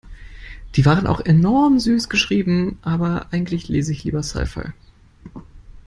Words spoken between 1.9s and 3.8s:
geschrieben. Aber eigentlich